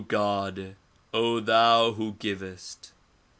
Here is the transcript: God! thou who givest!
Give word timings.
God! 0.07 0.75
thou 1.13 1.91
who 1.95 2.13
givest! 2.17 2.91